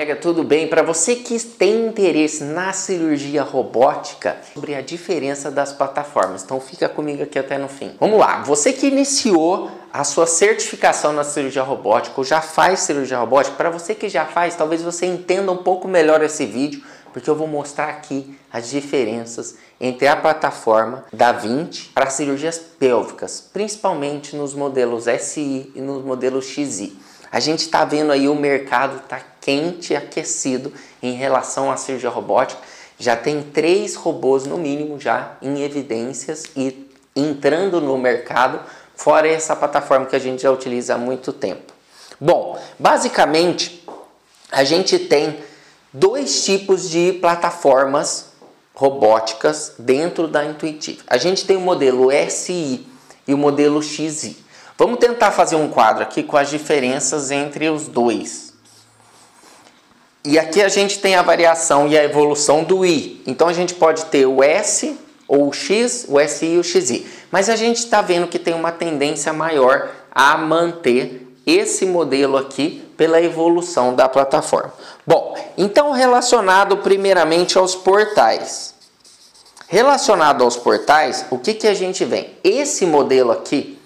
[0.00, 0.66] colega, tudo bem?
[0.66, 6.42] Para você que tem interesse na cirurgia robótica, sobre a diferença das plataformas.
[6.42, 7.94] Então fica comigo aqui até no fim.
[8.00, 13.18] Vamos lá, você que iniciou a sua certificação na cirurgia robótica ou já faz cirurgia
[13.18, 16.82] robótica, para você que já faz, talvez você entenda um pouco melhor esse vídeo,
[17.12, 23.50] porque eu vou mostrar aqui as diferenças entre a plataforma da 20 para cirurgias pélvicas,
[23.52, 26.96] principalmente nos modelos SI e nos modelos XI.
[27.32, 32.60] A gente está vendo aí o mercado está quente, aquecido em relação à cirurgia robótica.
[32.98, 38.60] Já tem três robôs no mínimo já em evidências e entrando no mercado,
[38.94, 41.72] fora essa plataforma que a gente já utiliza há muito tempo.
[42.20, 43.86] Bom, basicamente
[44.50, 45.38] a gente tem
[45.92, 48.30] dois tipos de plataformas
[48.74, 51.00] robóticas dentro da Intuitive.
[51.06, 52.86] A gente tem o modelo SI
[53.26, 54.36] e o modelo XI.
[54.80, 58.54] Vamos tentar fazer um quadro aqui com as diferenças entre os dois.
[60.24, 63.22] E aqui a gente tem a variação e a evolução do I.
[63.26, 67.06] Então a gente pode ter o S ou o X, o SI e o XI.
[67.30, 72.82] Mas a gente está vendo que tem uma tendência maior a manter esse modelo aqui
[72.96, 74.72] pela evolução da plataforma.
[75.06, 78.72] Bom, então relacionado primeiramente aos portais.
[79.68, 82.30] Relacionado aos portais, o que, que a gente vem?
[82.42, 83.78] Esse modelo aqui,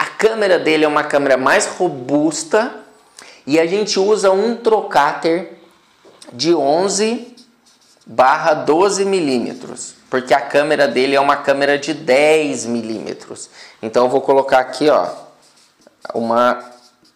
[0.00, 2.74] a câmera dele é uma câmera mais robusta
[3.46, 5.58] e a gente usa um trocáter
[6.32, 7.36] de 11
[8.06, 13.50] barra 12 milímetros, porque a câmera dele é uma câmera de 10 milímetros.
[13.82, 15.06] Então eu vou colocar aqui, ó,
[16.14, 16.64] uma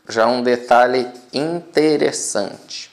[0.07, 2.91] já um detalhe interessante.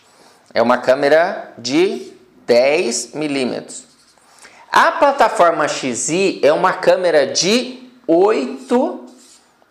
[0.54, 2.14] É uma câmera de
[2.48, 3.84] 10 milímetros.
[4.72, 9.01] A plataforma XI é uma câmera de 8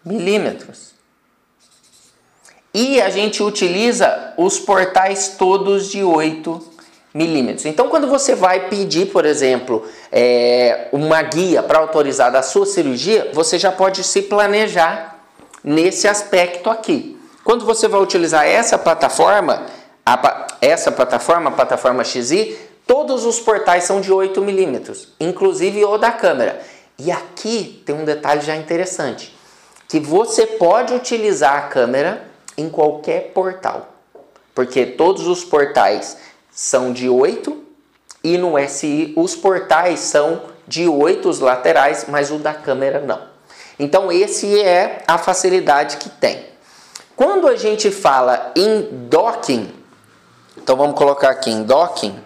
[0.04, 0.90] milímetros.
[2.72, 6.70] E a gente utiliza os portais todos de 8
[7.12, 7.66] milímetros.
[7.66, 13.30] Então, quando você vai pedir, por exemplo, é, uma guia para autorizar a sua cirurgia,
[13.32, 15.18] você já pode se planejar
[15.64, 17.18] nesse aspecto aqui.
[17.42, 19.66] Quando você vai utilizar essa plataforma,
[20.06, 22.56] a, essa plataforma, a plataforma XI,
[22.86, 26.60] todos os portais são de 8 milímetros, inclusive o da câmera.
[26.96, 29.39] E aqui tem um detalhe já interessante
[29.90, 32.24] que você pode utilizar a câmera
[32.56, 33.88] em qualquer portal,
[34.54, 36.16] porque todos os portais
[36.48, 37.60] são de 8
[38.22, 43.20] e no SI os portais são de 8 os laterais, mas o da câmera não.
[43.80, 46.46] Então esse é a facilidade que tem.
[47.16, 49.74] Quando a gente fala em docking,
[50.56, 52.16] então vamos colocar aqui em docking.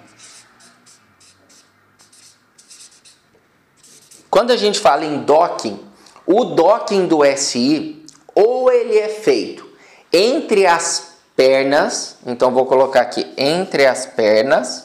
[4.29, 5.94] Quando a gente fala em docking,
[6.27, 8.05] o docking do SI,
[8.35, 9.67] ou ele é feito
[10.13, 14.85] entre as pernas, então vou colocar aqui entre as pernas,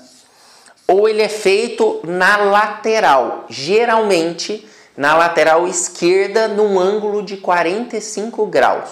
[0.87, 4.67] ou ele é feito na lateral, geralmente
[4.97, 8.89] na lateral esquerda, num ângulo de 45 graus.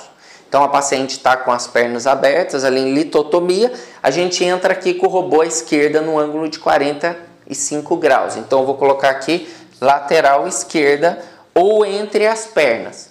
[0.47, 4.93] Então a paciente está com as pernas abertas, ali em litotomia, a gente entra aqui
[4.93, 8.37] com o robô à esquerda no ângulo de 45 graus.
[8.37, 9.49] Então eu vou colocar aqui
[9.81, 11.21] lateral esquerda
[11.57, 13.09] ou entre as pernas.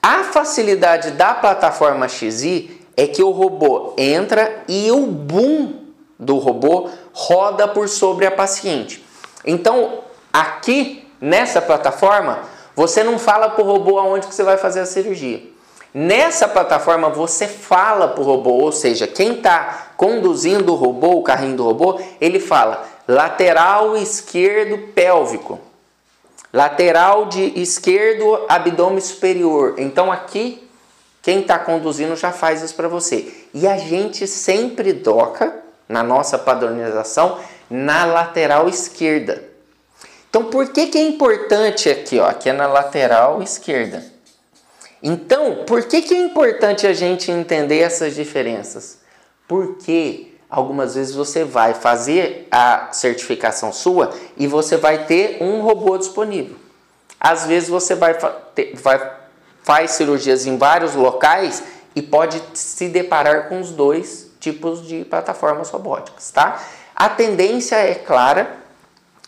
[0.00, 5.80] A facilidade da plataforma XI é que o robô entra e o boom
[6.16, 9.04] do robô roda por sobre a paciente.
[9.44, 12.42] Então, aqui nessa plataforma,
[12.76, 15.42] você não fala para o robô aonde que você vai fazer a cirurgia.
[15.92, 21.22] Nessa plataforma você fala para o robô, ou seja, quem está conduzindo o robô, o
[21.22, 25.71] carrinho do robô, ele fala lateral esquerdo pélvico
[26.52, 29.74] lateral de esquerdo, abdômen superior.
[29.78, 30.68] Então aqui,
[31.22, 33.32] quem está conduzindo já faz isso para você.
[33.54, 39.42] E a gente sempre doca, na nossa padronização, na lateral esquerda.
[40.28, 42.18] Então por que, que é importante aqui?
[42.18, 44.12] Ó, aqui é na lateral esquerda.
[45.02, 48.98] Então, por que, que é importante a gente entender essas diferenças?
[49.48, 55.96] Porque algumas vezes você vai fazer a certificação sua e você vai ter um robô
[55.96, 56.56] disponível.
[57.18, 58.14] Às vezes você vai,
[58.74, 59.12] vai
[59.62, 61.62] faz cirurgias em vários locais
[61.96, 66.60] e pode se deparar com os dois tipos de plataformas robóticas, tá?
[66.94, 68.56] A tendência é clara,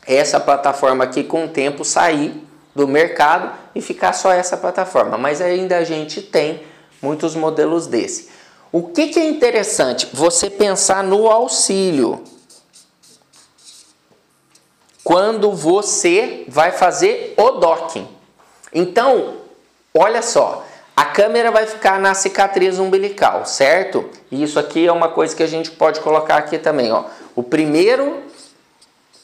[0.06, 2.44] essa plataforma aqui com o tempo sair
[2.75, 6.62] do mercado e ficar só essa plataforma, mas ainda a gente tem
[7.00, 8.34] muitos modelos desse.
[8.75, 10.09] O que, que é interessante?
[10.12, 12.25] Você pensar no auxílio.
[15.05, 18.09] Quando você vai fazer o docking.
[18.73, 19.35] Então,
[19.97, 20.67] olha só,
[20.97, 24.11] a câmera vai ficar na cicatriz umbilical, certo?
[24.29, 27.05] E isso aqui é uma coisa que a gente pode colocar aqui também, ó.
[27.37, 28.25] O primeiro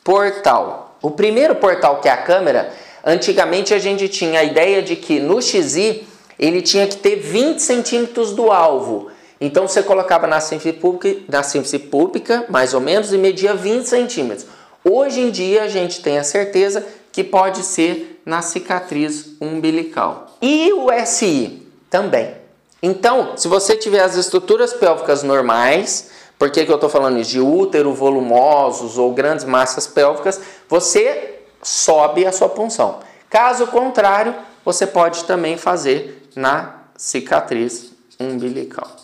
[0.04, 0.96] portal.
[1.02, 2.72] O primeiro portal que é a câmera,
[3.04, 6.06] antigamente a gente tinha a ideia de que no XI
[6.38, 9.10] ele tinha que ter 20 centímetros do alvo.
[9.40, 13.86] Então você colocava na síntese pública, na síntese pública, mais ou menos, e media 20
[13.86, 14.46] centímetros.
[14.84, 20.36] Hoje em dia a gente tem a certeza que pode ser na cicatriz umbilical.
[20.42, 22.34] E o SI também.
[22.82, 27.32] Então, se você tiver as estruturas pélvicas normais, por que, que eu estou falando isso?
[27.32, 33.00] De útero, volumosos ou grandes massas pélvicas, você sobe a sua punção.
[33.28, 34.34] Caso contrário,
[34.64, 38.99] você pode também fazer na cicatriz umbilical.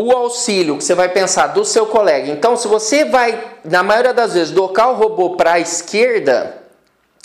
[0.00, 2.30] O auxílio que você vai pensar do seu colega.
[2.30, 6.56] Então, se você vai, na maioria das vezes, docar o robô para a esquerda,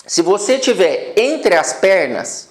[0.05, 2.49] se você tiver entre as pernas,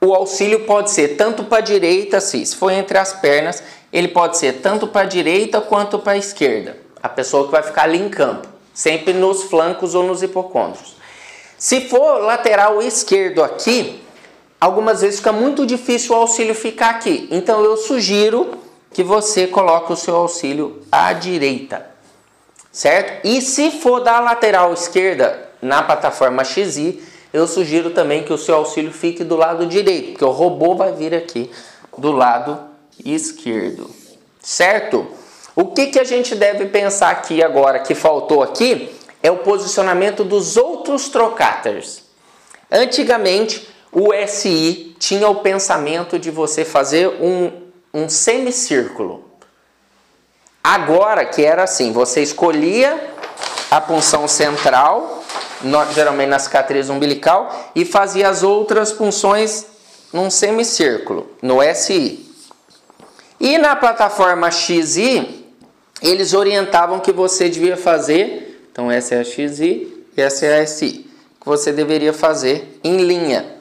[0.00, 3.62] o auxílio pode ser tanto para a direita, se for entre as pernas,
[3.92, 6.76] ele pode ser tanto para a direita quanto para a esquerda.
[7.00, 10.96] A pessoa que vai ficar ali em campo, sempre nos flancos ou nos hipocôndrios.
[11.56, 14.02] Se for lateral esquerdo aqui,
[14.60, 17.28] algumas vezes fica muito difícil o auxílio ficar aqui.
[17.30, 18.63] Então eu sugiro
[18.94, 21.84] que você coloque o seu auxílio à direita,
[22.70, 23.26] certo?
[23.26, 27.02] E se for da lateral esquerda na plataforma XI,
[27.32, 30.92] eu sugiro também que o seu auxílio fique do lado direito, porque o robô vai
[30.92, 31.50] vir aqui
[31.98, 32.56] do lado
[33.04, 33.90] esquerdo,
[34.40, 35.04] certo?
[35.56, 40.22] O que, que a gente deve pensar aqui agora que faltou aqui é o posicionamento
[40.22, 42.04] dos outros trocáteres.
[42.70, 47.63] Antigamente, o SI tinha o pensamento de você fazer um,
[47.94, 49.24] um semicírculo.
[50.62, 53.14] Agora que era assim, você escolhia
[53.70, 55.24] a punção central
[55.92, 59.66] geralmente na cicatriz umbilical, e fazia as outras punções
[60.12, 62.30] num semicírculo, no SI.
[63.40, 65.44] E na plataforma XI,
[66.02, 70.66] eles orientavam que você devia fazer, então essa é a XI e essa é a
[70.66, 73.53] SI, que você deveria fazer em linha.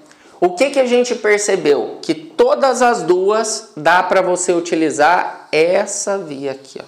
[0.43, 1.99] O que, que a gente percebeu?
[2.01, 6.85] Que todas as duas dá para você utilizar essa via aqui, ó.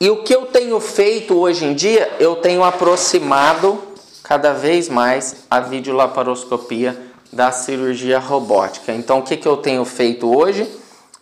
[0.00, 3.80] E o que eu tenho feito hoje em dia, eu tenho aproximado
[4.24, 7.00] cada vez mais a videolaparoscopia
[7.32, 8.92] da cirurgia robótica.
[8.92, 10.68] Então, o que, que eu tenho feito hoje?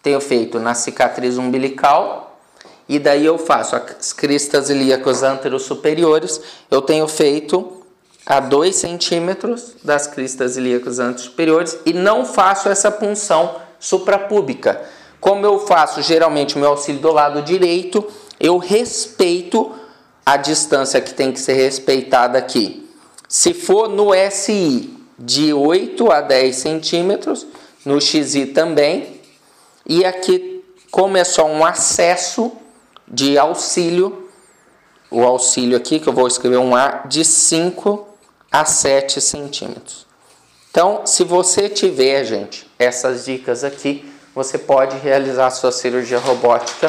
[0.03, 2.41] Tenho feito na cicatriz umbilical
[2.89, 6.41] e daí eu faço as cristas ilíacas anterosuperiores.
[6.71, 7.76] Eu tenho feito
[8.27, 14.83] a 2 centímetros das cristas ilíacas anterosuperiores e não faço essa punção suprapúbica.
[15.21, 18.05] Como eu faço geralmente o meu auxílio do lado direito,
[18.41, 19.73] eu respeito
[20.25, 22.89] a distância que tem que ser respeitada aqui.
[23.29, 27.47] Se for no SI de 8 a 10 centímetros,
[27.85, 29.21] no XI também,
[29.87, 32.53] e aqui, como é só um acesso
[33.07, 34.29] de auxílio,
[35.11, 38.06] o auxílio aqui, que eu vou escrever um A, de 5
[38.51, 40.07] a 7 centímetros.
[40.71, 46.87] Então, se você tiver, gente, essas dicas aqui, você pode realizar sua cirurgia robótica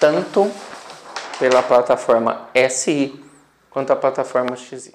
[0.00, 0.50] tanto
[1.38, 3.22] pela plataforma SI
[3.70, 4.92] quanto a plataforma XI.